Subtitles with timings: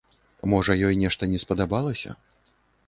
[0.53, 2.19] Можа, ёй нешта не спадабалася?